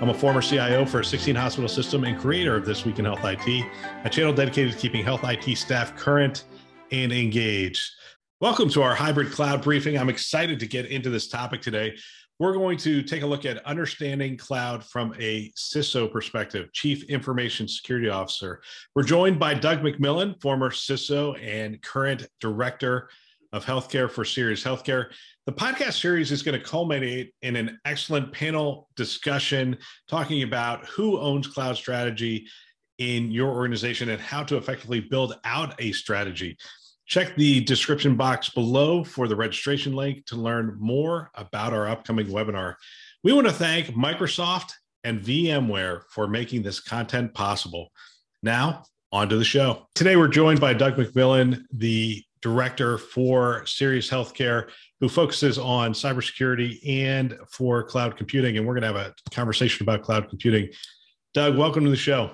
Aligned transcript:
I'm 0.00 0.10
a 0.10 0.14
former 0.14 0.42
CIO 0.42 0.84
for 0.84 1.00
a 1.00 1.04
16 1.04 1.36
hospital 1.36 1.68
system 1.68 2.02
and 2.02 2.18
creator 2.18 2.56
of 2.56 2.66
This 2.66 2.84
Week 2.84 2.98
in 2.98 3.04
Health 3.04 3.24
IT, 3.24 3.64
a 4.04 4.10
channel 4.10 4.32
dedicated 4.32 4.72
to 4.72 4.78
keeping 4.78 5.04
health 5.04 5.20
IT 5.22 5.56
staff 5.56 5.96
current 5.96 6.44
and 6.90 7.12
engaged. 7.12 7.92
Welcome 8.40 8.68
to 8.70 8.82
our 8.82 8.94
hybrid 8.94 9.30
cloud 9.30 9.62
briefing. 9.62 9.96
I'm 9.96 10.08
excited 10.08 10.58
to 10.58 10.66
get 10.66 10.86
into 10.86 11.10
this 11.10 11.28
topic 11.28 11.62
today. 11.62 11.96
We're 12.40 12.54
going 12.54 12.76
to 12.78 13.02
take 13.02 13.22
a 13.22 13.26
look 13.26 13.46
at 13.46 13.64
understanding 13.64 14.36
cloud 14.36 14.84
from 14.84 15.14
a 15.20 15.52
CISO 15.56 16.10
perspective, 16.10 16.72
Chief 16.72 17.04
Information 17.04 17.68
Security 17.68 18.08
Officer. 18.08 18.60
We're 18.96 19.04
joined 19.04 19.38
by 19.38 19.54
Doug 19.54 19.82
McMillan, 19.82 20.42
former 20.42 20.70
CISO 20.70 21.40
and 21.40 21.80
current 21.80 22.26
Director 22.40 23.08
of 23.54 23.64
Healthcare 23.64 24.10
for 24.10 24.24
Sirius 24.24 24.64
Healthcare. 24.64 25.06
The 25.46 25.52
podcast 25.52 26.00
series 26.00 26.32
is 26.32 26.42
going 26.42 26.58
to 26.58 26.64
culminate 26.64 27.32
in 27.42 27.54
an 27.54 27.78
excellent 27.84 28.32
panel 28.32 28.88
discussion 28.96 29.78
talking 30.08 30.42
about 30.42 30.84
who 30.86 31.20
owns 31.20 31.46
cloud 31.46 31.76
strategy 31.76 32.48
in 32.98 33.30
your 33.30 33.50
organization 33.52 34.08
and 34.10 34.20
how 34.20 34.42
to 34.42 34.56
effectively 34.56 34.98
build 34.98 35.38
out 35.44 35.74
a 35.78 35.92
strategy. 35.92 36.56
Check 37.06 37.36
the 37.36 37.60
description 37.60 38.16
box 38.16 38.48
below 38.48 39.04
for 39.04 39.28
the 39.28 39.36
registration 39.36 39.94
link 39.94 40.26
to 40.26 40.36
learn 40.36 40.76
more 40.80 41.30
about 41.36 41.72
our 41.72 41.86
upcoming 41.86 42.26
webinar. 42.26 42.74
We 43.22 43.32
want 43.32 43.46
to 43.46 43.52
thank 43.52 43.86
Microsoft 43.88 44.72
and 45.04 45.20
VMware 45.20 46.02
for 46.10 46.26
making 46.26 46.62
this 46.62 46.80
content 46.80 47.34
possible. 47.34 47.92
Now, 48.42 48.82
on 49.12 49.28
to 49.28 49.36
the 49.36 49.44
show. 49.44 49.86
Today, 49.94 50.16
we're 50.16 50.26
joined 50.26 50.60
by 50.60 50.74
Doug 50.74 50.96
McMillan, 50.96 51.62
the 51.72 52.24
director 52.44 52.98
for 52.98 53.64
Sirius 53.64 54.10
Healthcare 54.10 54.68
who 55.00 55.08
focuses 55.08 55.56
on 55.56 55.94
cybersecurity 55.94 56.78
and 56.86 57.38
for 57.50 57.82
cloud 57.82 58.18
computing. 58.18 58.58
And 58.58 58.66
we're 58.66 58.78
going 58.78 58.82
to 58.92 58.98
have 58.98 59.08
a 59.08 59.14
conversation 59.30 59.82
about 59.82 60.02
cloud 60.02 60.28
computing. 60.28 60.68
Doug, 61.32 61.56
welcome 61.56 61.84
to 61.84 61.90
the 61.90 61.96
show. 61.96 62.32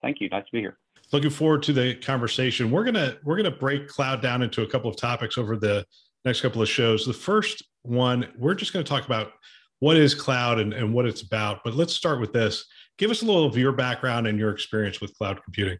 Thank 0.00 0.22
you. 0.22 0.30
Nice 0.30 0.46
to 0.46 0.52
be 0.52 0.60
here. 0.60 0.78
Looking 1.12 1.28
forward 1.28 1.62
to 1.64 1.74
the 1.74 1.96
conversation. 1.96 2.70
We're 2.70 2.84
gonna 2.84 3.18
we're 3.24 3.36
gonna 3.36 3.50
break 3.50 3.86
cloud 3.88 4.22
down 4.22 4.40
into 4.40 4.62
a 4.62 4.66
couple 4.66 4.88
of 4.88 4.96
topics 4.96 5.36
over 5.36 5.56
the 5.56 5.84
next 6.24 6.40
couple 6.40 6.62
of 6.62 6.68
shows. 6.68 7.04
The 7.04 7.12
first 7.12 7.62
one, 7.82 8.28
we're 8.38 8.54
just 8.54 8.72
going 8.72 8.82
to 8.82 8.88
talk 8.88 9.04
about 9.04 9.32
what 9.80 9.98
is 9.98 10.14
cloud 10.14 10.60
and, 10.60 10.72
and 10.72 10.94
what 10.94 11.04
it's 11.04 11.20
about. 11.20 11.64
But 11.64 11.74
let's 11.74 11.92
start 11.92 12.20
with 12.20 12.32
this. 12.32 12.64
Give 12.96 13.10
us 13.10 13.20
a 13.20 13.26
little 13.26 13.44
of 13.44 13.58
your 13.58 13.72
background 13.72 14.26
and 14.28 14.38
your 14.38 14.50
experience 14.50 15.00
with 15.00 15.12
cloud 15.18 15.42
computing. 15.42 15.76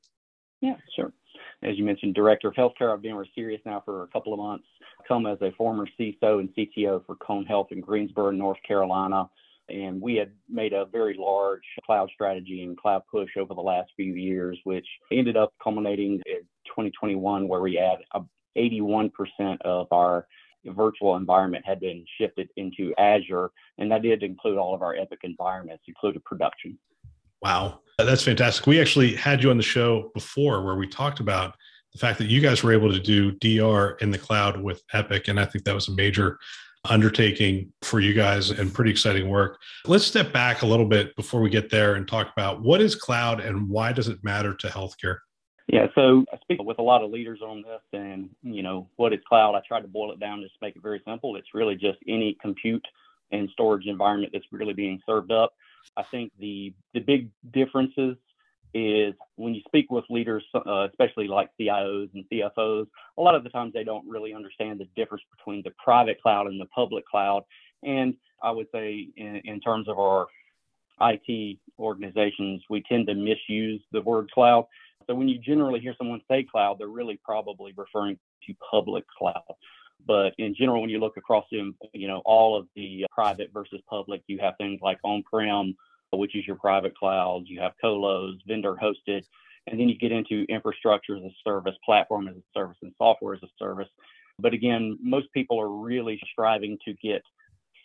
Yeah, 0.61 0.75
sure. 0.95 1.13
As 1.63 1.79
you 1.79 1.85
mentioned, 1.85 2.15
director 2.15 2.49
of 2.49 2.55
healthcare. 2.55 2.93
I've 2.93 3.03
been 3.03 3.17
with 3.17 3.29
Sirius 3.35 3.61
now 3.65 3.83
for 3.85 4.03
a 4.03 4.09
couple 4.09 4.33
of 4.33 4.39
months 4.39 4.67
come 5.07 5.27
as 5.27 5.39
a 5.43 5.53
former 5.53 5.87
CISO 5.99 6.41
and 6.41 6.49
CTO 6.55 7.05
for 7.07 7.17
Cone 7.17 7.45
Health 7.45 7.69
in 7.71 7.81
Greensboro, 7.81 8.31
North 8.31 8.59
Carolina. 8.67 9.29
And 9.69 10.01
we 10.01 10.17
had 10.17 10.33
made 10.49 10.73
a 10.73 10.87
very 10.87 11.17
large 11.19 11.63
cloud 11.87 12.11
strategy 12.13 12.63
and 12.63 12.77
cloud 12.77 13.03
push 13.11 13.31
over 13.37 13.55
the 13.55 13.61
last 13.61 13.91
few 13.97 14.15
years, 14.15 14.59
which 14.65 14.87
ended 15.13 15.37
up 15.37 15.53
culminating 15.63 16.21
in 16.27 16.41
2021, 16.67 17.47
where 17.47 17.61
we 17.61 17.75
had 17.75 17.99
81% 18.57 19.11
of 19.65 19.87
our 19.93 20.27
virtual 20.67 21.17
environment 21.17 21.65
had 21.67 21.81
been 21.81 22.05
shifted 22.19 22.49
into 22.57 22.93
Azure. 22.99 23.51
And 23.79 23.91
that 23.91 24.03
did 24.03 24.23
include 24.23 24.59
all 24.59 24.75
of 24.75 24.83
our 24.83 24.97
Epic 24.97 25.21
environments, 25.23 25.85
included 25.87 26.25
production. 26.25 26.79
Wow, 27.43 27.81
that's 27.99 28.23
fantastic. 28.23 28.67
We 28.67 28.81
actually 28.81 29.15
had 29.15 29.43
you 29.43 29.51
on 29.51 29.57
the 29.57 29.63
show 29.63 30.11
before 30.15 30.63
where 30.65 30.77
we 30.77 30.87
talked 30.87 31.21
about 31.21 31.57
the 31.93 31.99
fact 31.99 32.19
that 32.19 32.29
you 32.29 32.41
guys 32.41 32.63
were 32.63 32.73
able 32.73 32.91
to 32.93 33.01
do 33.01 33.33
DR 33.33 33.97
in 34.01 34.11
the 34.11 34.19
cloud 34.19 34.61
with 34.61 34.83
Epic. 34.93 35.29
And 35.29 35.39
I 35.39 35.45
think 35.45 35.65
that 35.65 35.75
was 35.75 35.89
a 35.89 35.93
major 35.93 36.39
undertaking 36.89 37.73
for 37.83 38.01
you 38.01 38.15
guys 38.15 38.51
and 38.51 38.73
pretty 38.73 38.91
exciting 38.91 39.29
work. 39.29 39.61
Let's 39.87 40.05
step 40.05 40.33
back 40.33 40.63
a 40.63 40.67
little 40.67 40.87
bit 40.87 41.15
before 41.17 41.41
we 41.41 41.51
get 41.51 41.71
there 41.71 41.95
and 41.95 42.09
talk 42.09 42.33
about 42.37 42.63
what 42.63 42.81
is 42.81 42.95
cloud 42.95 43.41
and 43.41 43.69
why 43.69 43.93
does 43.93 44.09
it 44.09 44.23
matter 44.25 44.55
to 44.55 44.67
healthcare? 44.69 45.19
Yeah, 45.69 45.87
so 45.95 46.25
I 46.33 46.39
speak 46.39 46.63
with 46.63 46.81
a 46.81 46.83
lot 46.83 47.03
of 47.03 47.11
leaders 47.11 47.41
on 47.41 47.63
this, 47.63 47.81
and 47.93 48.29
you 48.43 48.63
know, 48.63 48.89
what 48.97 49.13
is 49.13 49.21
cloud? 49.29 49.55
I 49.55 49.63
tried 49.67 49.83
to 49.83 49.89
boil 49.89 50.13
it 50.13 50.19
down 50.19 50.43
just 50.43 50.55
to 50.55 50.59
make 50.61 50.75
it 50.75 50.83
very 50.83 51.01
simple. 51.07 51.37
It's 51.37 51.55
really 51.55 51.77
just 51.77 51.99
any 52.09 52.37
compute 52.43 52.85
and 53.31 53.49
storage 53.53 53.87
environment 53.87 54.33
that's 54.33 54.45
really 54.51 54.75
being 54.75 55.01
served 55.07 55.31
up. 55.31 55.55
I 55.97 56.05
think 56.11 56.33
the 56.39 56.75
the 56.95 57.01
big 57.01 57.31
differences 57.53 58.17
is 58.75 59.15
when 59.37 59.55
you 59.55 59.61
speak 59.67 59.91
with 59.91 60.05
leaders, 60.09 60.45
uh, 60.55 60.89
especially 60.89 61.29
like 61.29 61.51
CIOs 61.61 62.09
and 62.15 62.25
CFOs, 62.33 62.87
a 63.19 63.21
lot 63.21 63.35
of 63.35 63.45
the 63.45 63.51
times 63.51 63.73
they 63.75 63.85
don't 63.85 64.09
really 64.09 64.33
understand 64.33 64.81
the 64.81 64.89
difference 64.97 65.25
between 65.37 65.63
the 65.63 65.73
private 65.83 66.21
cloud 66.23 66.47
and 66.47 66.61
the 66.61 66.67
public 66.67 67.07
cloud. 67.07 67.43
And 67.83 68.15
I 68.43 68.51
would 68.51 68.69
say, 68.73 69.09
in, 69.17 69.43
in 69.45 69.61
terms 69.61 69.89
of 69.89 69.99
our 69.99 70.27
IT 71.01 71.59
organizations, 71.79 72.63
we 72.71 72.83
tend 72.83 73.09
to 73.09 73.15
misuse 73.15 73.83
the 73.93 74.01
word 74.01 74.31
cloud. 74.31 74.67
So 75.07 75.15
when 75.15 75.29
you 75.29 75.39
generally 75.39 75.81
hear 75.81 75.95
someone 75.99 76.21
say 76.31 76.45
cloud, 76.45 76.77
they're 76.79 76.89
really 76.89 77.21
probably 77.25 77.73
referring 77.77 78.19
to 78.47 78.55
public 78.71 79.05
cloud. 79.19 79.43
But 80.07 80.35
in 80.39 80.55
general, 80.55 80.81
when 80.81 80.91
you 80.91 80.99
look 80.99 81.17
across 81.17 81.45
them, 81.53 81.75
you 81.93 82.09
know, 82.09 82.23
all 82.25 82.59
of 82.59 82.67
the 82.75 83.05
uh, 83.05 83.15
private 83.15 83.51
versus 83.53 83.81
public, 83.89 84.23
you 84.27 84.39
have 84.41 84.55
things 84.59 84.81
like 84.83 84.99
on-prem, 85.05 85.75
which 86.13 86.35
is 86.37 86.47
your 86.47 86.57
private 86.57 86.97
clouds. 86.97 87.47
You 87.49 87.61
have 87.61 87.73
colos, 87.83 88.39
vendor 88.47 88.77
hosted, 88.83 89.25
and 89.67 89.79
then 89.79 89.89
you 89.89 89.97
get 89.97 90.13
into 90.13 90.45
infrastructure 90.49 91.17
as 91.17 91.23
a 91.23 91.31
service, 91.45 91.75
platform 91.85 92.29
as 92.29 92.37
a 92.37 92.43
service, 92.55 92.77
and 92.83 92.93
software 92.99 93.35
as 93.35 93.43
a 93.43 93.49
service. 93.59 93.89
But 94.39 94.55
again, 94.55 94.99
most 95.01 95.29
people 95.33 95.61
are 95.61 95.69
really 95.69 96.21
striving 96.33 96.79
to 96.85 96.95
get 96.95 97.23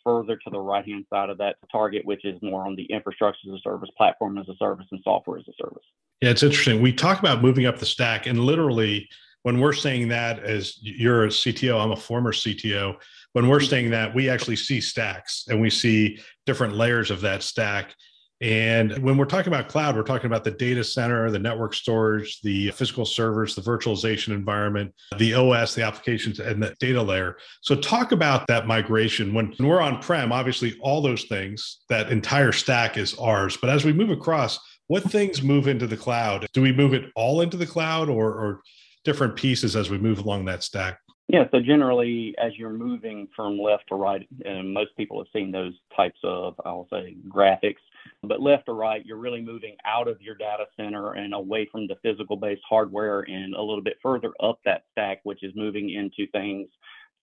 further 0.04 0.38
to 0.38 0.50
the 0.50 0.60
right 0.60 0.86
hand 0.86 1.06
side 1.10 1.30
of 1.30 1.38
that 1.38 1.58
target, 1.72 2.06
which 2.06 2.26
is 2.26 2.42
more 2.42 2.66
on 2.66 2.76
the 2.76 2.86
infrastructure 2.86 3.50
as 3.50 3.60
a 3.60 3.62
service, 3.62 3.90
platform 3.98 4.38
as 4.38 4.48
a 4.48 4.56
service, 4.56 4.86
and 4.92 5.02
software 5.04 5.38
as 5.38 5.46
a 5.48 5.54
service. 5.62 5.84
Yeah, 6.22 6.32
it's 6.32 6.44
interesting. 6.44 6.82
We 6.82 6.94
talk 6.94 7.20
about 7.20 7.42
moving 7.42 7.66
up 7.66 7.78
the 7.78 7.86
stack, 7.86 8.26
and 8.26 8.40
literally, 8.40 9.08
when 9.48 9.62
we're 9.62 9.72
saying 9.72 10.10
that, 10.10 10.44
as 10.44 10.78
you're 10.82 11.24
a 11.24 11.30
CTO, 11.30 11.82
I'm 11.82 11.92
a 11.92 11.96
former 11.96 12.34
CTO. 12.34 12.98
When 13.32 13.48
we're 13.48 13.60
mm-hmm. 13.60 13.70
saying 13.70 13.90
that, 13.92 14.14
we 14.14 14.30
actually 14.30 14.58
see 14.58 14.82
stacks 14.82 15.46
and 15.48 15.62
we 15.62 15.70
see 15.70 16.20
different 16.46 16.76
layers 16.76 17.12
of 17.12 17.22
that 17.22 17.44
stack. 17.44 17.96
And 18.42 18.98
when 18.98 19.16
we're 19.16 19.24
talking 19.24 19.54
about 19.54 19.70
cloud, 19.70 19.96
we're 19.96 20.04
talking 20.04 20.26
about 20.26 20.44
the 20.44 20.52
data 20.52 20.84
center, 20.84 21.32
the 21.32 21.40
network 21.40 21.76
storage, 21.76 22.42
the 22.42 22.72
physical 22.72 23.06
servers, 23.06 23.56
the 23.56 23.62
virtualization 23.62 24.34
environment, 24.34 24.94
the 25.18 25.34
OS, 25.36 25.74
the 25.76 25.84
applications, 25.84 26.42
and 26.42 26.62
the 26.62 26.76
data 26.82 27.02
layer. 27.02 27.38
So, 27.62 27.74
talk 27.74 28.12
about 28.12 28.48
that 28.48 28.68
migration. 28.68 29.34
When 29.34 29.56
we're 29.62 29.80
on 29.80 30.02
prem, 30.02 30.34
obviously, 30.34 30.78
all 30.82 31.02
those 31.02 31.24
things, 31.24 31.86
that 31.88 32.12
entire 32.12 32.52
stack 32.52 32.98
is 32.98 33.18
ours. 33.18 33.56
But 33.56 33.70
as 33.70 33.86
we 33.86 33.94
move 33.94 34.10
across, 34.10 34.60
what 34.88 35.04
things 35.04 35.42
move 35.42 35.70
into 35.70 35.88
the 35.88 35.96
cloud? 35.96 36.48
Do 36.52 36.62
we 36.62 36.74
move 36.74 36.94
it 36.94 37.06
all 37.16 37.40
into 37.40 37.56
the 37.56 37.66
cloud 37.66 38.10
or, 38.10 38.28
or 38.28 38.62
different 39.08 39.38
pieces 39.38 39.78
as 39.78 39.90
we 39.90 39.98
move 39.98 40.20
along 40.20 40.44
that 40.44 40.62
stack? 40.62 41.00
Yeah, 41.30 41.46
so 41.52 41.62
generally, 41.62 42.36
as 42.38 42.52
you're 42.58 42.70
moving 42.70 43.28
from 43.34 43.58
left 43.58 43.86
to 43.88 43.96
right, 43.96 44.28
and 44.46 44.74
most 44.74 44.96
people 44.98 45.18
have 45.18 45.28
seen 45.34 45.50
those 45.50 45.74
types 45.96 46.20
of, 46.24 46.56
I'll 46.66 46.88
say, 46.92 47.16
graphics 47.28 47.76
but 48.24 48.42
left 48.42 48.66
to 48.66 48.74
right, 48.74 49.06
you're 49.06 49.18
really 49.18 49.42
moving 49.42 49.76
out 49.86 50.08
of 50.08 50.22
your 50.22 50.36
data 50.36 50.66
center 50.76 51.14
and 51.14 51.34
away 51.34 51.68
from 51.72 51.88
the 51.88 51.96
physical 52.02 52.36
based 52.36 52.62
hardware 52.68 53.22
and 53.22 53.54
a 53.54 53.62
little 53.62 53.82
bit 53.82 53.98
further 54.02 54.32
up 54.42 54.60
that 54.66 54.84
stack, 54.92 55.20
which 55.24 55.44
is 55.44 55.54
moving 55.56 55.90
into 55.92 56.30
things 56.32 56.68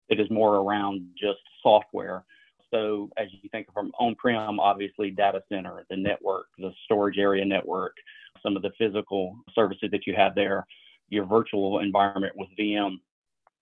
that 0.10 0.20
is 0.20 0.30
more 0.30 0.58
around 0.58 1.08
just 1.20 1.40
software. 1.62 2.24
So 2.72 3.10
as 3.18 3.28
you 3.32 3.50
think 3.50 3.68
from 3.74 3.92
on-prem, 4.00 4.60
obviously 4.60 5.12
data 5.12 5.42
center, 5.48 5.86
the 5.90 5.98
network, 5.98 6.48
the 6.58 6.72
storage 6.86 7.18
area 7.18 7.46
network, 7.46 7.96
some 8.42 8.56
of 8.56 8.64
the 8.64 8.72
physical 8.78 9.38
services 9.54 9.90
that 9.92 10.08
you 10.08 10.16
have 10.16 10.34
there, 10.36 10.66
your 11.10 11.26
virtual 11.26 11.80
environment 11.80 12.34
with 12.36 12.50
VM. 12.60 13.00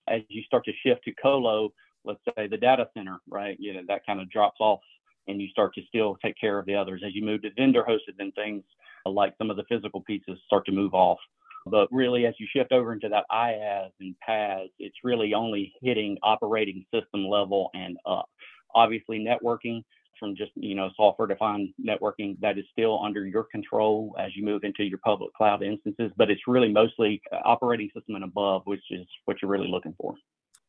As 0.07 0.21
you 0.29 0.43
start 0.43 0.65
to 0.65 0.71
shift 0.85 1.03
to 1.05 1.13
colo, 1.21 1.71
let's 2.03 2.19
say 2.37 2.47
the 2.47 2.57
data 2.57 2.87
center, 2.93 3.19
right? 3.29 3.57
You 3.59 3.73
know, 3.73 3.81
that 3.87 4.05
kind 4.05 4.19
of 4.19 4.29
drops 4.29 4.57
off 4.59 4.79
and 5.27 5.41
you 5.41 5.47
start 5.49 5.73
to 5.75 5.81
still 5.87 6.17
take 6.23 6.35
care 6.39 6.57
of 6.57 6.65
the 6.65 6.75
others. 6.75 7.01
As 7.05 7.13
you 7.13 7.23
move 7.23 7.43
to 7.43 7.51
vendor 7.55 7.83
hosted, 7.87 8.17
then 8.17 8.31
things 8.31 8.63
like 9.05 9.33
some 9.37 9.49
of 9.49 9.57
the 9.57 9.63
physical 9.69 10.01
pieces 10.01 10.39
start 10.45 10.65
to 10.65 10.71
move 10.71 10.93
off. 10.93 11.19
But 11.67 11.87
really, 11.91 12.25
as 12.25 12.33
you 12.39 12.47
shift 12.51 12.71
over 12.71 12.91
into 12.91 13.07
that 13.09 13.25
IaaS 13.31 13.91
and 13.99 14.15
PaaS, 14.27 14.69
it's 14.79 14.97
really 15.03 15.33
only 15.35 15.73
hitting 15.81 16.17
operating 16.23 16.85
system 16.93 17.27
level 17.27 17.69
and 17.75 17.97
up. 18.05 18.29
Obviously, 18.73 19.19
networking 19.19 19.83
from 20.21 20.35
just 20.35 20.51
you 20.55 20.75
know 20.75 20.89
software 20.95 21.27
defined 21.27 21.73
networking 21.83 22.39
that 22.39 22.57
is 22.57 22.63
still 22.71 23.03
under 23.03 23.25
your 23.25 23.43
control 23.43 24.15
as 24.19 24.33
you 24.35 24.45
move 24.45 24.63
into 24.63 24.83
your 24.83 24.99
public 24.99 25.33
cloud 25.33 25.63
instances 25.63 26.11
but 26.15 26.29
it's 26.29 26.41
really 26.47 26.71
mostly 26.71 27.19
operating 27.43 27.89
system 27.93 28.15
and 28.15 28.23
above 28.23 28.61
which 28.65 28.83
is 28.91 29.05
what 29.25 29.41
you're 29.41 29.51
really 29.51 29.67
looking 29.67 29.93
for. 29.99 30.13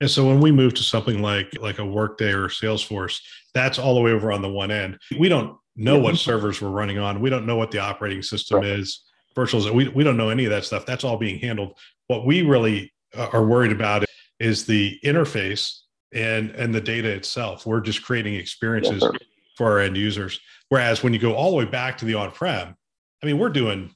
And 0.01 0.11
so 0.11 0.27
when 0.27 0.41
we 0.41 0.51
move 0.51 0.75
to 0.75 0.83
something 0.83 1.23
like 1.23 1.53
like 1.61 1.79
a 1.79 1.85
workday 1.85 2.33
or 2.33 2.49
salesforce 2.49 3.21
that's 3.55 3.79
all 3.79 3.95
the 3.95 4.01
way 4.01 4.11
over 4.11 4.33
on 4.33 4.43
the 4.43 4.51
one 4.51 4.71
end. 4.71 4.99
We 5.19 5.29
don't 5.29 5.57
know 5.77 5.99
what 5.99 6.17
servers 6.17 6.61
we're 6.61 6.71
running 6.71 6.99
on. 6.99 7.21
We 7.21 7.31
don't 7.31 7.47
know 7.47 7.57
what 7.57 7.71
the 7.71 7.79
operating 7.79 8.23
system 8.23 8.59
right. 8.59 8.67
is. 8.67 9.05
Virtuals 9.37 9.73
we, 9.73 9.89
we 9.89 10.05
don't 10.05 10.17
know 10.17 10.29
any 10.29 10.45
of 10.45 10.51
that 10.51 10.65
stuff. 10.65 10.85
That's 10.87 11.05
all 11.05 11.17
being 11.17 11.39
handled. 11.39 11.79
What 12.07 12.27
we 12.27 12.43
really 12.43 12.93
uh, 13.17 13.29
are 13.33 13.45
worried 13.45 13.73
about 13.73 14.05
is 14.41 14.67
the 14.67 14.99
interface 15.05 15.81
and 16.13 16.51
and 16.51 16.75
the 16.75 16.81
data 16.81 17.11
itself. 17.11 17.67
We're 17.67 17.81
just 17.81 18.03
creating 18.03 18.35
experiences 18.35 19.03
yes, 19.03 19.13
for 19.57 19.67
our 19.67 19.79
end 19.81 19.97
users. 19.97 20.41
Whereas 20.69 21.03
when 21.03 21.13
you 21.13 21.19
go 21.19 21.35
all 21.35 21.51
the 21.51 21.57
way 21.57 21.65
back 21.65 21.99
to 21.99 22.05
the 22.05 22.15
on-prem, 22.15 22.75
I 23.23 23.27
mean, 23.27 23.39
we're 23.39 23.51
doing 23.51 23.95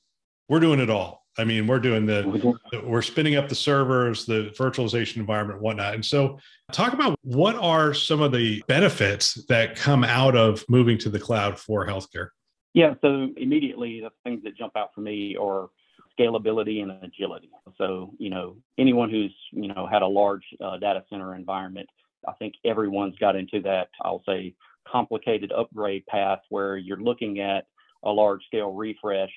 we're 0.49 0.61
doing 0.61 0.81
it 0.81 0.91
all. 0.91 1.27
I 1.39 1.45
mean, 1.45 1.67
we're 1.67 1.81
doing 1.81 2.07
the, 2.07 2.57
we're 2.85 3.03
spinning 3.03 3.37
up 3.37 3.49
the 3.49 3.55
servers, 3.55 4.25
the 4.25 4.55
virtualization 4.59 5.17
environment, 5.17 5.61
whatnot. 5.61 5.95
And 5.95 6.05
so, 6.05 6.39
talk 6.73 6.95
about 6.95 7.19
what 7.23 7.57
are 7.57 7.93
some 7.93 8.23
of 8.23 8.33
the 8.33 8.63
benefits 8.69 9.35
that 9.49 9.77
come 9.77 10.03
out 10.03 10.35
of 10.35 10.65
moving 10.69 10.97
to 10.99 11.11
the 11.11 11.21
cloud 11.21 11.59
for 11.59 11.87
healthcare. 11.87 12.29
Yeah. 12.73 12.95
So 13.03 13.29
immediately, 13.37 14.01
the 14.01 14.11
things 14.25 14.43
that 14.45 14.57
jump 14.57 14.77
out 14.77 14.95
for 14.95 15.01
me 15.01 15.37
are 15.37 15.69
scalability 16.19 16.83
and 16.83 16.93
agility. 17.03 17.51
So, 17.77 18.13
you 18.19 18.31
know, 18.31 18.57
anyone 18.79 19.11
who's, 19.11 19.35
you 19.53 19.69
know, 19.69 19.87
had 19.91 20.03
a 20.03 20.07
large 20.07 20.45
uh, 20.63 20.79
data 20.79 21.05
center 21.11 21.35
environment, 21.35 21.89
I 22.27 22.33
think 22.33 22.55
everyone's 22.65 23.17
got 23.19 23.37
into 23.37 23.61
that, 23.63 23.89
I'll 24.03 24.23
say, 24.27 24.55
complicated 24.91 25.53
upgrade 25.53 26.07
path 26.07 26.41
where 26.49 26.77
you're 26.77 27.01
looking 27.01 27.41
at 27.41 27.67
a 28.05 28.11
large 28.11 28.45
scale 28.47 28.73
refresh, 28.73 29.33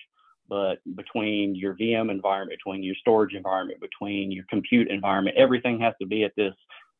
but 0.47 0.77
between 0.95 1.55
your 1.55 1.75
VM 1.75 2.11
environment, 2.11 2.59
between 2.59 2.83
your 2.83 2.95
storage 2.95 3.33
environment, 3.33 3.79
between 3.79 4.31
your 4.31 4.45
compute 4.49 4.89
environment, 4.89 5.37
everything 5.37 5.79
has 5.79 5.93
to 6.01 6.07
be 6.07 6.23
at 6.23 6.35
this 6.35 6.53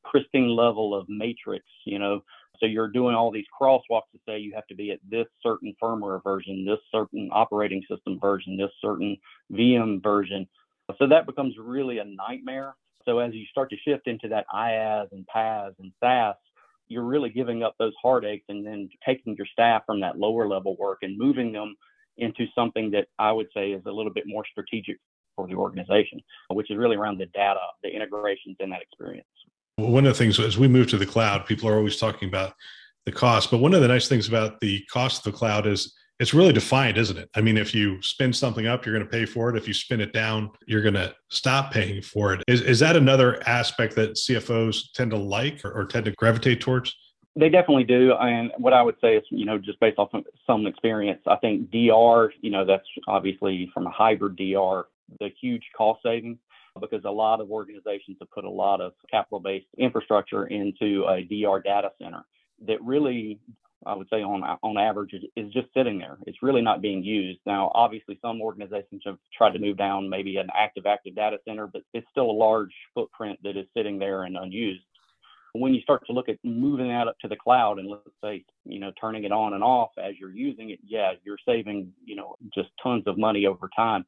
pristine 0.03 0.55
level 0.55 0.95
of 0.95 1.07
matrix, 1.09 1.65
you 1.85 1.99
know, 1.99 2.21
so 2.59 2.65
you're 2.65 2.89
doing 2.89 3.15
all 3.15 3.31
these 3.31 3.45
crosswalks 3.59 4.11
to 4.11 4.19
say 4.27 4.39
you 4.39 4.53
have 4.53 4.67
to 4.67 4.75
be 4.75 4.91
at 4.91 4.99
this 5.09 5.27
certain 5.41 5.73
firmware 5.81 6.21
version, 6.23 6.65
this 6.65 6.79
certain 6.91 7.29
operating 7.31 7.81
system 7.89 8.19
version, 8.19 8.57
this 8.57 8.71
certain 8.81 9.17
VM 9.51 10.03
version. 10.03 10.47
So 10.97 11.07
that 11.07 11.25
becomes 11.25 11.55
really 11.57 11.99
a 11.99 12.03
nightmare. 12.03 12.75
So 13.05 13.19
as 13.19 13.33
you 13.33 13.45
start 13.49 13.69
to 13.69 13.77
shift 13.77 14.07
into 14.07 14.27
that 14.29 14.45
IaaS 14.53 15.07
and 15.11 15.25
PaaS 15.33 15.71
and 15.79 15.91
SaaS, 16.03 16.35
you're 16.89 17.03
really 17.03 17.29
giving 17.29 17.63
up 17.63 17.75
those 17.79 17.93
heartaches 18.01 18.43
and 18.49 18.65
then 18.65 18.89
taking 19.05 19.35
your 19.35 19.47
staff 19.51 19.83
from 19.85 20.01
that 20.01 20.17
lower 20.17 20.47
level 20.47 20.75
work 20.77 20.99
and 21.03 21.17
moving 21.17 21.53
them 21.53 21.75
into 22.17 22.45
something 22.53 22.91
that 22.91 23.07
I 23.17 23.31
would 23.31 23.47
say 23.53 23.71
is 23.71 23.83
a 23.85 23.91
little 23.91 24.11
bit 24.11 24.25
more 24.27 24.43
strategic 24.51 24.97
for 25.35 25.47
the 25.47 25.53
organization, 25.53 26.19
which 26.49 26.69
is 26.69 26.77
really 26.77 26.97
around 26.97 27.19
the 27.19 27.27
data, 27.27 27.59
the 27.83 27.89
integrations 27.89 28.57
and 28.59 28.71
that 28.71 28.81
experience. 28.81 29.27
One 29.77 30.05
of 30.05 30.13
the 30.13 30.17
things 30.17 30.37
as 30.39 30.57
we 30.57 30.67
move 30.67 30.87
to 30.87 30.97
the 30.97 31.05
cloud, 31.05 31.45
people 31.45 31.69
are 31.69 31.77
always 31.77 31.97
talking 31.97 32.27
about 32.27 32.53
the 33.05 33.11
cost, 33.11 33.49
but 33.49 33.59
one 33.59 33.73
of 33.73 33.81
the 33.81 33.87
nice 33.87 34.09
things 34.09 34.27
about 34.27 34.59
the 34.59 34.83
cost 34.91 35.25
of 35.25 35.31
the 35.31 35.37
cloud 35.37 35.65
is 35.65 35.93
it's 36.19 36.33
really 36.33 36.51
defined, 36.53 36.97
isn't 36.97 37.17
it? 37.17 37.29
I 37.35 37.41
mean, 37.41 37.57
if 37.57 37.73
you 37.73 38.01
spin 38.01 38.33
something 38.33 38.67
up, 38.67 38.85
you're 38.85 38.93
going 38.93 39.05
to 39.05 39.11
pay 39.11 39.25
for 39.25 39.49
it. 39.49 39.55
If 39.55 39.67
you 39.67 39.73
spin 39.73 40.01
it 40.01 40.11
down, 40.11 40.51
you're 40.67 40.81
going 40.81 40.95
to 40.95 41.15
stop 41.29 41.71
paying 41.71 42.01
for 42.01 42.33
it. 42.33 42.43
Is, 42.47 42.61
is 42.61 42.79
that 42.79 42.95
another 42.95 43.41
aspect 43.47 43.95
that 43.95 44.15
CFOs 44.15 44.91
tend 44.93 45.11
to 45.11 45.17
like 45.17 45.63
or, 45.63 45.71
or 45.71 45.85
tend 45.85 46.05
to 46.05 46.11
gravitate 46.11 46.59
towards? 46.59 46.95
They 47.35 47.47
definitely 47.47 47.85
do. 47.85 48.13
And 48.13 48.51
what 48.57 48.73
I 48.73 48.81
would 48.81 48.95
say 48.99 49.15
is, 49.15 49.23
you 49.29 49.45
know, 49.45 49.57
just 49.57 49.79
based 49.79 49.97
off 49.97 50.09
of 50.13 50.25
some 50.45 50.67
experience, 50.67 51.21
I 51.25 51.37
think 51.37 51.71
DR, 51.71 52.31
you 52.41 52.51
know, 52.51 52.65
that's 52.65 52.87
obviously 53.07 53.71
from 53.73 53.87
a 53.87 53.91
hybrid 53.91 54.35
DR, 54.35 54.87
the 55.19 55.29
huge 55.39 55.63
cost 55.75 56.03
savings 56.03 56.37
because 56.79 57.03
a 57.05 57.11
lot 57.11 57.41
of 57.41 57.49
organizations 57.49 58.17
have 58.19 58.29
put 58.31 58.45
a 58.45 58.49
lot 58.49 58.81
of 58.81 58.93
capital 59.09 59.39
based 59.39 59.67
infrastructure 59.77 60.47
into 60.47 61.05
a 61.07 61.23
DR 61.23 61.61
data 61.61 61.91
center 62.01 62.25
that 62.67 62.81
really 62.83 63.39
I 63.85 63.95
would 63.95 64.07
say 64.09 64.21
on 64.21 64.43
on 64.43 64.77
average 64.77 65.13
is, 65.13 65.23
is, 65.35 65.53
just 65.53 65.67
sitting 65.73 65.97
there. 65.97 66.17
It's 66.27 66.43
really 66.43 66.61
not 66.61 66.81
being 66.81 67.03
used. 67.03 67.39
Now, 67.45 67.71
obviously, 67.73 68.19
some 68.21 68.41
organizations 68.41 69.03
have 69.05 69.17
tried 69.35 69.51
to 69.51 69.59
move 69.59 69.77
down 69.77 70.09
maybe 70.09 70.37
an 70.37 70.49
active 70.53 70.85
active 70.85 71.15
data 71.15 71.37
center, 71.47 71.67
but 71.67 71.83
it's 71.93 72.07
still 72.11 72.29
a 72.29 72.31
large 72.31 72.73
footprint 72.93 73.39
that 73.43 73.55
is 73.55 73.65
sitting 73.75 73.97
there 73.97 74.23
and 74.23 74.37
unused. 74.37 74.83
When 75.53 75.73
you 75.73 75.81
start 75.81 76.05
to 76.05 76.13
look 76.13 76.29
at 76.29 76.37
moving 76.43 76.89
that 76.89 77.07
up 77.07 77.17
to 77.21 77.27
the 77.27 77.35
cloud 77.35 77.79
and 77.79 77.89
let's 77.89 78.03
say 78.23 78.43
you 78.65 78.79
know 78.79 78.91
turning 78.99 79.23
it 79.23 79.31
on 79.31 79.53
and 79.53 79.63
off 79.63 79.91
as 79.97 80.15
you're 80.19 80.33
using 80.33 80.71
it, 80.71 80.79
yeah, 80.85 81.13
you're 81.23 81.39
saving 81.47 81.93
you 82.03 82.15
know 82.15 82.35
just 82.53 82.69
tons 82.83 83.03
of 83.07 83.17
money 83.17 83.45
over 83.45 83.69
time. 83.75 84.05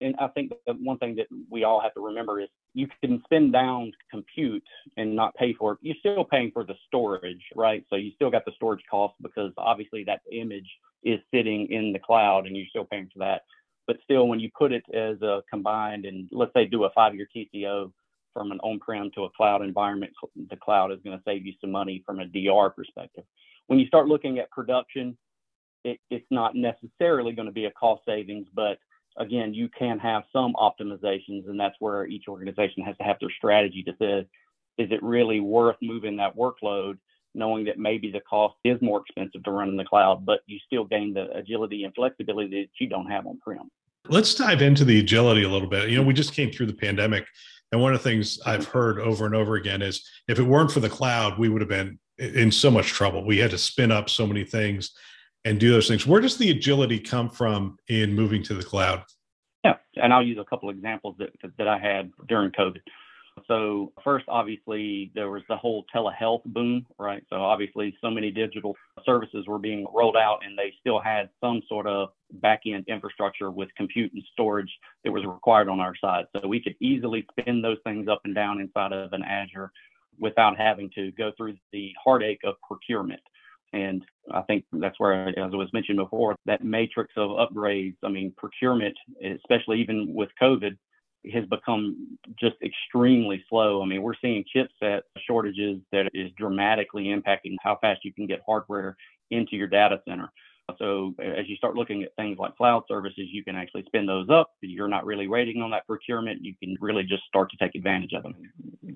And 0.00 0.14
I 0.18 0.28
think 0.28 0.52
one 0.66 0.98
thing 0.98 1.16
that 1.16 1.26
we 1.50 1.64
all 1.64 1.80
have 1.80 1.94
to 1.94 2.00
remember 2.00 2.40
is 2.40 2.48
you 2.76 2.86
can 3.02 3.22
spend 3.24 3.54
down 3.54 3.90
compute 4.10 4.62
and 4.98 5.16
not 5.16 5.34
pay 5.34 5.54
for 5.54 5.72
it. 5.72 5.78
You're 5.80 5.96
still 5.98 6.24
paying 6.24 6.50
for 6.52 6.62
the 6.62 6.74
storage, 6.86 7.42
right? 7.54 7.82
So 7.88 7.96
you 7.96 8.12
still 8.14 8.30
got 8.30 8.44
the 8.44 8.52
storage 8.54 8.82
cost 8.90 9.14
because 9.22 9.50
obviously 9.56 10.04
that 10.04 10.20
image 10.30 10.68
is 11.02 11.18
sitting 11.32 11.68
in 11.72 11.94
the 11.94 11.98
cloud 11.98 12.46
and 12.46 12.54
you're 12.54 12.66
still 12.68 12.84
paying 12.84 13.08
for 13.10 13.20
that. 13.20 13.44
But 13.86 13.96
still, 14.04 14.28
when 14.28 14.40
you 14.40 14.50
put 14.56 14.72
it 14.72 14.84
as 14.92 15.22
a 15.22 15.42
combined 15.48 16.04
and 16.04 16.28
let's 16.30 16.52
say 16.52 16.66
do 16.66 16.84
a 16.84 16.90
five 16.90 17.14
year 17.14 17.26
TCO 17.34 17.90
from 18.34 18.52
an 18.52 18.60
on 18.60 18.78
prem 18.78 19.10
to 19.14 19.24
a 19.24 19.30
cloud 19.30 19.62
environment, 19.62 20.12
the 20.50 20.56
cloud 20.56 20.92
is 20.92 20.98
going 21.02 21.16
to 21.16 21.24
save 21.24 21.46
you 21.46 21.54
some 21.62 21.70
money 21.70 22.02
from 22.04 22.20
a 22.20 22.26
DR 22.26 22.68
perspective. 22.68 23.24
When 23.68 23.78
you 23.78 23.86
start 23.86 24.06
looking 24.06 24.38
at 24.38 24.50
production, 24.50 25.16
it, 25.82 25.98
it's 26.10 26.26
not 26.30 26.54
necessarily 26.54 27.32
going 27.32 27.46
to 27.46 27.52
be 27.52 27.64
a 27.64 27.70
cost 27.70 28.02
savings, 28.04 28.48
but 28.54 28.76
again, 29.18 29.54
you 29.54 29.68
can 29.68 29.98
have 29.98 30.24
some 30.32 30.54
optimizations, 30.54 31.48
and 31.48 31.58
that's 31.58 31.76
where 31.78 32.06
each 32.06 32.24
organization 32.28 32.82
has 32.84 32.96
to 32.98 33.04
have 33.04 33.16
their 33.20 33.30
strategy 33.36 33.82
to 33.84 33.92
say, 33.98 34.26
is 34.78 34.90
it 34.90 35.02
really 35.02 35.40
worth 35.40 35.76
moving 35.80 36.16
that 36.16 36.36
workload, 36.36 36.98
knowing 37.34 37.64
that 37.64 37.78
maybe 37.78 38.10
the 38.10 38.20
cost 38.20 38.54
is 38.64 38.80
more 38.80 39.00
expensive 39.00 39.42
to 39.44 39.50
run 39.50 39.68
in 39.68 39.76
the 39.76 39.84
cloud, 39.84 40.24
but 40.24 40.40
you 40.46 40.58
still 40.66 40.84
gain 40.84 41.14
the 41.14 41.30
agility 41.36 41.84
and 41.84 41.94
flexibility 41.94 42.62
that 42.62 42.68
you 42.80 42.88
don't 42.88 43.10
have 43.10 43.26
on 43.26 43.38
prem. 43.40 43.70
Let's 44.08 44.34
dive 44.34 44.62
into 44.62 44.84
the 44.84 45.00
agility 45.00 45.42
a 45.42 45.48
little 45.48 45.68
bit. 45.68 45.88
You 45.88 45.96
know, 45.96 46.02
we 46.02 46.14
just 46.14 46.32
came 46.32 46.50
through 46.52 46.66
the 46.66 46.74
pandemic, 46.74 47.26
and 47.72 47.80
one 47.80 47.94
of 47.94 48.02
the 48.02 48.08
things 48.08 48.38
I've 48.46 48.66
heard 48.66 49.00
over 49.00 49.26
and 49.26 49.34
over 49.34 49.56
again 49.56 49.82
is 49.82 50.08
if 50.28 50.38
it 50.38 50.44
weren't 50.44 50.70
for 50.70 50.80
the 50.80 50.88
cloud, 50.88 51.38
we 51.38 51.48
would 51.48 51.60
have 51.60 51.68
been 51.68 51.98
in 52.18 52.50
so 52.50 52.70
much 52.70 52.88
trouble. 52.88 53.26
We 53.26 53.38
had 53.38 53.50
to 53.50 53.58
spin 53.58 53.90
up 53.90 54.08
so 54.08 54.26
many 54.26 54.44
things 54.44 54.92
and 55.46 55.60
do 55.60 55.70
those 55.70 55.86
things. 55.88 56.06
Where 56.06 56.20
does 56.20 56.36
the 56.36 56.50
agility 56.50 56.98
come 56.98 57.30
from 57.30 57.78
in 57.88 58.14
moving 58.14 58.42
to 58.42 58.54
the 58.54 58.64
cloud? 58.64 59.04
Yeah, 59.64 59.76
and 59.94 60.12
I'll 60.12 60.22
use 60.22 60.38
a 60.38 60.44
couple 60.44 60.68
examples 60.70 61.14
that 61.18 61.30
that 61.56 61.68
I 61.68 61.78
had 61.78 62.10
during 62.28 62.50
COVID. 62.50 62.80
So 63.46 63.92
first, 64.02 64.24
obviously, 64.28 65.12
there 65.14 65.30
was 65.30 65.42
the 65.48 65.56
whole 65.56 65.84
telehealth 65.94 66.42
boom, 66.46 66.86
right? 66.98 67.22
So 67.28 67.36
obviously, 67.36 67.96
so 68.00 68.10
many 68.10 68.30
digital 68.30 68.74
services 69.04 69.46
were 69.46 69.58
being 69.58 69.86
rolled 69.94 70.16
out, 70.16 70.40
and 70.44 70.58
they 70.58 70.72
still 70.80 70.98
had 70.98 71.28
some 71.40 71.60
sort 71.68 71.86
of 71.86 72.08
back-end 72.32 72.86
infrastructure 72.88 73.50
with 73.50 73.68
compute 73.76 74.12
and 74.14 74.22
storage 74.32 74.70
that 75.04 75.12
was 75.12 75.24
required 75.26 75.68
on 75.68 75.80
our 75.80 75.94
side. 76.00 76.24
So 76.34 76.48
we 76.48 76.60
could 76.60 76.76
easily 76.80 77.26
spin 77.38 77.60
those 77.60 77.76
things 77.84 78.08
up 78.08 78.22
and 78.24 78.34
down 78.34 78.58
inside 78.58 78.92
of 78.94 79.12
an 79.12 79.22
Azure 79.22 79.70
without 80.18 80.56
having 80.56 80.90
to 80.94 81.12
go 81.12 81.30
through 81.36 81.56
the 81.72 81.92
heartache 82.02 82.40
of 82.42 82.54
procurement. 82.66 83.20
And 83.72 84.04
I 84.32 84.42
think 84.42 84.64
that's 84.72 84.98
where, 84.98 85.28
as 85.28 85.52
was 85.52 85.72
mentioned 85.72 85.98
before, 85.98 86.36
that 86.46 86.64
matrix 86.64 87.12
of 87.16 87.30
upgrades, 87.30 87.96
I 88.02 88.08
mean, 88.08 88.32
procurement, 88.36 88.96
especially 89.22 89.80
even 89.80 90.14
with 90.14 90.30
COVID, 90.40 90.76
has 91.32 91.44
become 91.46 92.18
just 92.38 92.56
extremely 92.62 93.44
slow. 93.48 93.82
I 93.82 93.86
mean, 93.86 94.02
we're 94.02 94.14
seeing 94.20 94.44
chipset 94.54 95.00
shortages 95.26 95.80
that 95.92 96.08
is 96.14 96.30
dramatically 96.38 97.06
impacting 97.06 97.56
how 97.60 97.78
fast 97.80 98.04
you 98.04 98.12
can 98.12 98.26
get 98.26 98.40
hardware 98.46 98.96
into 99.30 99.56
your 99.56 99.66
data 99.66 100.00
center. 100.08 100.30
So 100.78 101.14
as 101.20 101.48
you 101.48 101.56
start 101.56 101.76
looking 101.76 102.02
at 102.02 102.14
things 102.16 102.38
like 102.38 102.56
cloud 102.56 102.82
services, 102.88 103.28
you 103.30 103.44
can 103.44 103.54
actually 103.54 103.84
spin 103.86 104.04
those 104.04 104.28
up. 104.28 104.50
You're 104.60 104.88
not 104.88 105.06
really 105.06 105.28
waiting 105.28 105.62
on 105.62 105.70
that 105.70 105.86
procurement. 105.86 106.44
You 106.44 106.54
can 106.60 106.76
really 106.80 107.04
just 107.04 107.24
start 107.24 107.50
to 107.52 107.56
take 107.56 107.76
advantage 107.76 108.12
of 108.14 108.24
them. 108.24 108.34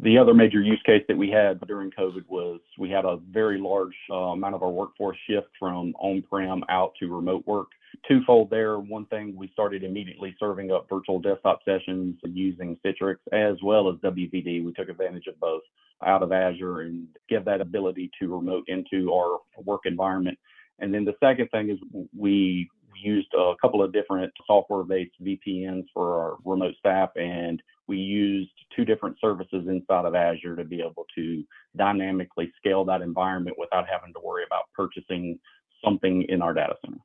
The 0.03 0.19
other 0.19 0.35
major 0.35 0.61
use 0.61 0.83
case 0.85 1.05
that 1.09 1.17
we 1.17 1.31
had 1.31 1.61
during 1.69 1.93
COVID 1.93 2.27
was 2.29 2.61
we 2.79 2.91
had 2.91 3.05
a 3.05 3.19
very 3.31 3.61
large 3.61 3.95
uh, 4.11 4.15
amount 4.15 4.57
of 4.57 4.63
our 4.63 4.71
workforce 4.71 5.17
shift 5.29 5.49
from 5.59 5.95
on-prem 6.01 6.65
out 6.69 6.93
to 6.99 7.15
remote 7.15 7.47
work. 7.47 7.69
Twofold 8.07 8.51
there. 8.51 8.79
One 8.79 9.07
thing, 9.07 9.37
we 9.37 9.49
started 9.53 9.85
immediately 9.85 10.35
serving 10.41 10.73
up 10.73 10.89
virtual 10.89 11.21
desktop 11.21 11.61
sessions 11.65 12.17
using 12.25 12.79
Citrix 12.85 13.17
as 13.33 13.57
well 13.63 13.89
as 13.89 13.97
WVD. 13.97 14.65
We 14.65 14.73
took 14.77 14.89
advantage 14.89 15.27
of 15.29 15.39
both 15.39 15.63
out 16.05 16.23
of 16.23 16.33
Azure 16.33 16.81
and 16.81 17.07
give 17.29 17.45
that 17.45 17.61
ability 17.61 18.11
to 18.21 18.35
remote 18.35 18.65
into 18.69 19.13
our 19.13 19.39
work 19.65 19.83
environment 19.85 20.39
and 20.81 20.93
then 20.93 21.05
the 21.05 21.15
second 21.23 21.49
thing 21.49 21.71
is 21.71 21.79
we 22.17 22.69
used 23.03 23.33
a 23.35 23.55
couple 23.61 23.83
of 23.83 23.93
different 23.93 24.33
software 24.47 24.85
based 24.85 25.13
VPNs 25.23 25.87
for 25.95 26.21
our 26.21 26.37
remote 26.45 26.75
staff, 26.79 27.11
and 27.17 27.63
we 27.87 27.97
used 27.97 28.53
two 28.75 28.85
different 28.85 29.17
services 29.21 29.67
inside 29.69 30.05
of 30.05 30.15
Azure 30.15 30.57
to 30.57 30.65
be 30.65 30.81
able 30.81 31.07
to 31.15 31.45
dynamically 31.77 32.53
scale 32.57 32.85
that 32.85 33.03
environment 33.03 33.57
without 33.59 33.87
having 33.89 34.13
to 34.15 34.21
worry 34.23 34.45
about 34.47 34.65
purchasing 34.75 35.39
something 35.85 36.23
in 36.29 36.43
our 36.43 36.53
data 36.53 36.75
center. 36.85 36.99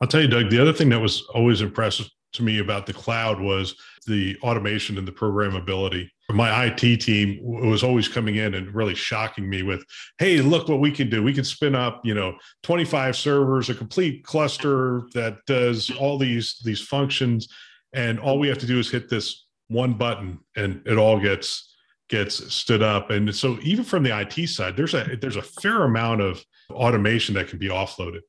I'll 0.00 0.08
tell 0.08 0.20
you, 0.20 0.28
Doug, 0.28 0.50
the 0.50 0.60
other 0.60 0.72
thing 0.72 0.88
that 0.90 1.00
was 1.00 1.22
always 1.34 1.60
impressive 1.60 2.10
to 2.32 2.42
me 2.42 2.58
about 2.58 2.86
the 2.86 2.92
cloud 2.92 3.40
was 3.40 3.74
the 4.06 4.36
automation 4.42 4.98
and 4.98 5.06
the 5.06 5.12
programmability. 5.12 6.08
My 6.30 6.66
IT 6.66 7.00
team 7.00 7.38
was 7.40 7.82
always 7.82 8.08
coming 8.08 8.36
in 8.36 8.54
and 8.54 8.74
really 8.74 8.94
shocking 8.94 9.48
me 9.48 9.62
with, 9.62 9.84
"Hey, 10.18 10.40
look 10.40 10.68
what 10.68 10.80
we 10.80 10.90
can 10.90 11.08
do. 11.08 11.22
We 11.22 11.32
can 11.32 11.44
spin 11.44 11.74
up, 11.74 12.04
you 12.04 12.14
know, 12.14 12.36
25 12.62 13.16
servers, 13.16 13.70
a 13.70 13.74
complete 13.74 14.24
cluster 14.24 15.08
that 15.14 15.38
does 15.46 15.90
all 15.90 16.18
these 16.18 16.60
these 16.64 16.80
functions, 16.80 17.48
and 17.92 18.18
all 18.18 18.38
we 18.38 18.48
have 18.48 18.58
to 18.58 18.66
do 18.66 18.78
is 18.78 18.90
hit 18.90 19.08
this 19.08 19.46
one 19.68 19.94
button, 19.94 20.40
and 20.56 20.82
it 20.84 20.98
all 20.98 21.20
gets 21.20 21.74
gets 22.08 22.52
stood 22.52 22.82
up." 22.82 23.10
And 23.10 23.34
so, 23.34 23.58
even 23.62 23.84
from 23.84 24.02
the 24.02 24.16
IT 24.18 24.48
side, 24.48 24.76
there's 24.76 24.94
a 24.94 25.16
there's 25.20 25.36
a 25.36 25.42
fair 25.42 25.84
amount 25.84 26.22
of 26.22 26.44
automation 26.70 27.36
that 27.36 27.48
can 27.48 27.58
be 27.58 27.68
offloaded. 27.68 28.22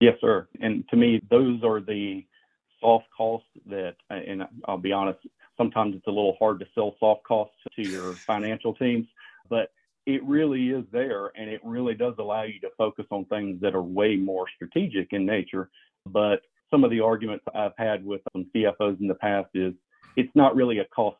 Yes, 0.00 0.16
sir. 0.20 0.48
And 0.60 0.88
to 0.90 0.96
me, 0.96 1.20
those 1.30 1.62
are 1.64 1.80
the 1.80 2.24
soft 2.82 3.06
costs 3.16 3.48
that, 3.66 3.94
and 4.10 4.42
I'll 4.66 4.76
be 4.76 4.92
honest, 4.92 5.20
sometimes 5.56 5.96
it's 5.96 6.06
a 6.06 6.10
little 6.10 6.36
hard 6.38 6.60
to 6.60 6.66
sell 6.74 6.94
soft 7.00 7.22
costs 7.24 7.56
to 7.76 7.88
your 7.88 8.12
financial 8.12 8.74
teams, 8.74 9.06
but 9.48 9.70
it 10.04 10.22
really 10.24 10.70
is 10.70 10.84
there 10.92 11.30
and 11.36 11.48
it 11.48 11.60
really 11.64 11.94
does 11.94 12.14
allow 12.18 12.42
you 12.42 12.60
to 12.60 12.70
focus 12.76 13.06
on 13.10 13.24
things 13.26 13.60
that 13.60 13.74
are 13.74 13.82
way 13.82 14.16
more 14.16 14.46
strategic 14.54 15.12
in 15.12 15.24
nature. 15.24 15.70
But 16.06 16.42
some 16.70 16.84
of 16.84 16.90
the 16.90 17.00
arguments 17.00 17.44
I've 17.54 17.76
had 17.78 18.04
with 18.04 18.20
some 18.32 18.46
CFOs 18.54 19.00
in 19.00 19.06
the 19.06 19.14
past 19.14 19.50
is 19.54 19.72
it's 20.16 20.34
not 20.34 20.56
really 20.56 20.78
a 20.78 20.84
cost 20.86 21.18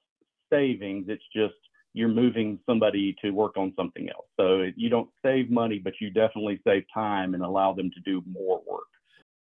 savings, 0.50 1.06
it's 1.08 1.22
just 1.34 1.54
you're 1.94 2.08
moving 2.08 2.58
somebody 2.66 3.14
to 3.22 3.30
work 3.30 3.56
on 3.56 3.72
something 3.76 4.08
else. 4.08 4.26
So 4.38 4.66
you 4.76 4.88
don't 4.88 5.10
save 5.24 5.50
money, 5.50 5.78
but 5.78 5.94
you 6.00 6.10
definitely 6.10 6.60
save 6.66 6.84
time 6.92 7.34
and 7.34 7.42
allow 7.42 7.74
them 7.74 7.90
to 7.90 8.00
do 8.00 8.22
more 8.26 8.62
work. 8.66 8.84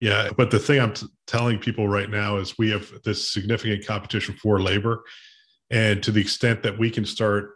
Yeah, 0.00 0.30
but 0.36 0.50
the 0.50 0.58
thing 0.58 0.80
I'm 0.80 0.94
t- 0.94 1.06
telling 1.26 1.58
people 1.58 1.86
right 1.86 2.08
now 2.08 2.38
is 2.38 2.56
we 2.58 2.70
have 2.70 2.90
this 3.04 3.30
significant 3.32 3.86
competition 3.86 4.34
for 4.34 4.60
labor. 4.60 5.04
And 5.70 6.02
to 6.02 6.10
the 6.10 6.20
extent 6.20 6.62
that 6.62 6.78
we 6.78 6.90
can 6.90 7.04
start 7.04 7.52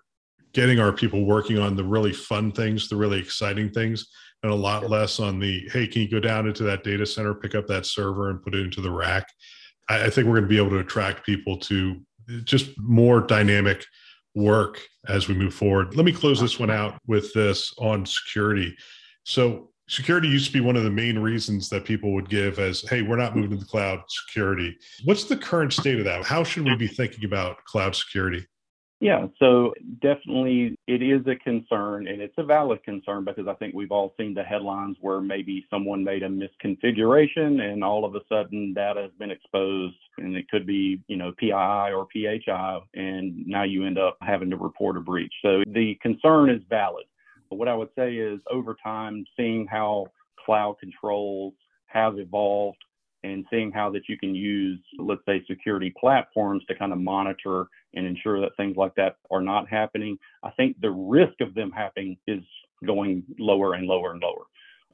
getting 0.52 0.78
our 0.78 0.92
people 0.92 1.24
working 1.24 1.58
on 1.58 1.74
the 1.74 1.84
really 1.84 2.12
fun 2.12 2.52
things, 2.52 2.88
the 2.88 2.96
really 2.96 3.18
exciting 3.18 3.70
things, 3.70 4.06
and 4.42 4.52
a 4.52 4.54
lot 4.54 4.88
less 4.90 5.20
on 5.20 5.40
the, 5.40 5.68
hey, 5.72 5.86
can 5.86 6.02
you 6.02 6.10
go 6.10 6.20
down 6.20 6.46
into 6.46 6.62
that 6.64 6.84
data 6.84 7.06
center, 7.06 7.34
pick 7.34 7.54
up 7.54 7.66
that 7.66 7.86
server 7.86 8.30
and 8.30 8.42
put 8.42 8.54
it 8.54 8.60
into 8.60 8.82
the 8.82 8.90
rack? 8.90 9.26
I, 9.88 10.04
I 10.04 10.10
think 10.10 10.26
we're 10.26 10.34
going 10.34 10.42
to 10.42 10.48
be 10.48 10.58
able 10.58 10.70
to 10.70 10.78
attract 10.78 11.26
people 11.26 11.58
to 11.60 11.96
just 12.44 12.70
more 12.78 13.20
dynamic 13.20 13.84
work 14.34 14.80
as 15.08 15.28
we 15.28 15.34
move 15.34 15.54
forward. 15.54 15.96
Let 15.96 16.04
me 16.04 16.12
close 16.12 16.40
this 16.40 16.58
one 16.58 16.70
out 16.70 16.98
with 17.06 17.32
this 17.32 17.72
on 17.78 18.04
security. 18.04 18.76
So, 19.24 19.70
security 19.88 20.28
used 20.28 20.46
to 20.46 20.52
be 20.52 20.60
one 20.60 20.76
of 20.76 20.84
the 20.84 20.90
main 20.90 21.18
reasons 21.18 21.68
that 21.68 21.84
people 21.84 22.12
would 22.14 22.28
give 22.28 22.58
as 22.58 22.82
hey 22.82 23.02
we're 23.02 23.16
not 23.16 23.36
moving 23.36 23.50
to 23.50 23.56
the 23.56 23.64
cloud 23.64 24.02
security. 24.08 24.76
What's 25.04 25.24
the 25.24 25.36
current 25.36 25.72
state 25.72 25.98
of 25.98 26.04
that? 26.04 26.24
How 26.24 26.44
should 26.44 26.64
we 26.64 26.76
be 26.76 26.86
thinking 26.86 27.24
about 27.24 27.62
cloud 27.64 27.94
security? 27.94 28.46
Yeah 29.00 29.26
so 29.38 29.74
definitely 30.00 30.78
it 30.86 31.02
is 31.02 31.26
a 31.26 31.36
concern 31.36 32.06
and 32.06 32.22
it's 32.22 32.34
a 32.38 32.44
valid 32.44 32.82
concern 32.84 33.24
because 33.24 33.46
i 33.48 33.54
think 33.54 33.74
we've 33.74 33.90
all 33.90 34.14
seen 34.18 34.32
the 34.32 34.42
headlines 34.42 34.96
where 35.00 35.20
maybe 35.20 35.66
someone 35.68 36.02
made 36.02 36.22
a 36.22 36.28
misconfiguration 36.28 37.60
and 37.60 37.84
all 37.84 38.04
of 38.04 38.14
a 38.14 38.20
sudden 38.28 38.72
data 38.72 39.02
has 39.02 39.10
been 39.18 39.30
exposed 39.30 39.96
and 40.18 40.36
it 40.36 40.48
could 40.48 40.66
be 40.66 41.02
you 41.08 41.16
know 41.16 41.32
pii 41.36 41.52
or 41.52 42.06
phi 42.14 42.80
and 42.94 43.46
now 43.46 43.64
you 43.64 43.84
end 43.84 43.98
up 43.98 44.16
having 44.22 44.48
to 44.48 44.56
report 44.56 44.96
a 44.96 45.00
breach. 45.00 45.32
So 45.42 45.62
the 45.66 45.98
concern 46.00 46.48
is 46.48 46.62
valid 46.70 47.04
but 47.50 47.56
what 47.56 47.68
I 47.68 47.74
would 47.74 47.90
say 47.96 48.14
is 48.14 48.40
over 48.50 48.76
time, 48.82 49.24
seeing 49.36 49.66
how 49.66 50.06
cloud 50.44 50.76
controls 50.80 51.54
have 51.86 52.18
evolved 52.18 52.78
and 53.22 53.46
seeing 53.50 53.72
how 53.72 53.90
that 53.90 54.08
you 54.08 54.18
can 54.18 54.34
use, 54.34 54.78
let's 54.98 55.22
say, 55.26 55.42
security 55.48 55.92
platforms 55.98 56.62
to 56.68 56.74
kind 56.74 56.92
of 56.92 56.98
monitor 56.98 57.66
and 57.94 58.06
ensure 58.06 58.40
that 58.40 58.56
things 58.56 58.76
like 58.76 58.94
that 58.96 59.16
are 59.30 59.40
not 59.40 59.68
happening. 59.68 60.18
I 60.42 60.50
think 60.50 60.78
the 60.80 60.90
risk 60.90 61.40
of 61.40 61.54
them 61.54 61.70
happening 61.70 62.18
is 62.26 62.42
going 62.86 63.22
lower 63.38 63.74
and 63.74 63.86
lower 63.86 64.12
and 64.12 64.20
lower. 64.20 64.44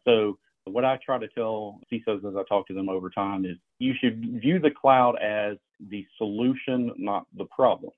So 0.04 0.38
what 0.64 0.84
I 0.84 0.98
try 1.04 1.18
to 1.18 1.26
tell 1.28 1.80
CISOs 1.92 2.18
as 2.18 2.36
I 2.36 2.42
talk 2.48 2.68
to 2.68 2.74
them 2.74 2.88
over 2.88 3.10
time 3.10 3.44
is 3.44 3.56
you 3.80 3.94
should 4.00 4.40
view 4.40 4.60
the 4.60 4.70
cloud 4.70 5.16
as 5.20 5.56
the 5.88 6.06
solution, 6.16 6.92
not 6.96 7.26
the 7.36 7.46
problem 7.46 7.90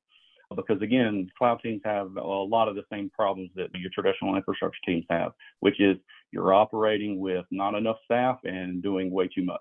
because 0.52 0.80
again, 0.82 1.28
cloud 1.37 1.61
teams 1.62 1.80
have 1.85 2.16
a 2.16 2.21
lot 2.21 2.68
of 2.68 2.75
the 2.75 2.85
same 2.92 3.11
problems 3.11 3.50
that 3.56 3.68
your 3.75 3.90
traditional 3.92 4.37
infrastructure 4.37 4.78
teams 4.87 5.04
have, 5.11 5.32
which 5.61 5.80
is 5.80 5.97
you're 6.30 6.54
operating 6.54 7.21
with 7.21 7.44
not 7.50 7.75
enough 7.75 7.97
staff 8.04 8.38
and 8.44 8.82
doing 8.82 9.11
way 9.11 9.28
too 9.28 9.44
much. 9.44 9.61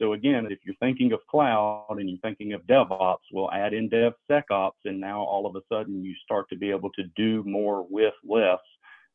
So 0.00 0.12
again, 0.12 0.46
if 0.50 0.60
you're 0.64 0.76
thinking 0.80 1.12
of 1.12 1.20
cloud 1.28 1.96
and 1.98 2.08
you're 2.08 2.20
thinking 2.20 2.52
of 2.52 2.62
DevOps, 2.62 3.18
we'll 3.32 3.50
add 3.50 3.74
in 3.74 3.90
DevSecOps, 3.90 4.70
and 4.84 5.00
now 5.00 5.22
all 5.22 5.44
of 5.44 5.56
a 5.56 5.60
sudden 5.72 6.04
you 6.04 6.14
start 6.22 6.48
to 6.50 6.56
be 6.56 6.70
able 6.70 6.90
to 6.90 7.02
do 7.16 7.42
more 7.44 7.84
with 7.90 8.14
less. 8.24 8.60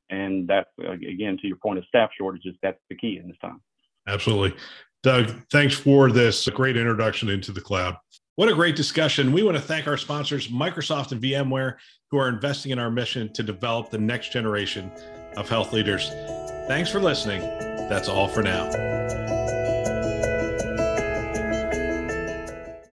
And 0.09 0.47
that's 0.47 0.69
again 0.79 1.37
to 1.41 1.47
your 1.47 1.57
point 1.57 1.79
of 1.79 1.85
staff 1.85 2.09
shortages. 2.17 2.55
That's 2.61 2.79
the 2.89 2.95
key 2.95 3.17
in 3.17 3.29
this 3.29 3.37
time. 3.41 3.61
Absolutely, 4.07 4.57
Doug. 5.01 5.31
Thanks 5.49 5.73
for 5.73 6.11
this 6.11 6.47
great 6.49 6.75
introduction 6.75 7.29
into 7.29 7.53
the 7.53 7.61
cloud. 7.61 7.95
What 8.35 8.49
a 8.49 8.55
great 8.55 8.75
discussion. 8.75 9.31
We 9.31 9.43
want 9.43 9.57
to 9.57 9.61
thank 9.61 9.85
our 9.85 9.95
sponsors, 9.95 10.47
Microsoft 10.47 11.11
and 11.11 11.21
VMware, 11.21 11.75
who 12.09 12.17
are 12.17 12.27
investing 12.27 12.71
in 12.71 12.79
our 12.79 12.89
mission 12.89 13.31
to 13.33 13.43
develop 13.43 13.91
the 13.91 13.99
next 13.99 14.31
generation 14.31 14.91
of 15.37 15.47
health 15.47 15.71
leaders. 15.71 16.09
Thanks 16.67 16.89
for 16.89 16.99
listening. 16.99 17.41
That's 17.41 18.09
all 18.09 18.27
for 18.27 18.41
now. 18.41 19.42